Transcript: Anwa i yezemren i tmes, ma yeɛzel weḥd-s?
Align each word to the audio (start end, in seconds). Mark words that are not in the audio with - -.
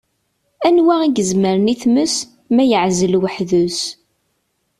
Anwa 0.67 0.95
i 1.05 1.09
yezemren 1.15 1.71
i 1.73 1.75
tmes, 1.81 2.15
ma 2.55 2.63
yeɛzel 2.65 3.13
weḥd-s? 3.21 3.79